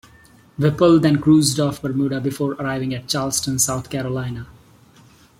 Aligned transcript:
Whipple 0.57 0.99
then 0.99 1.21
cruised 1.21 1.59
off 1.59 1.79
Bermuda 1.83 2.19
before 2.19 2.53
arriving 2.53 2.91
at 2.95 3.07
Charleston, 3.07 3.59
South 3.59 3.91
Carolina. 3.91 4.47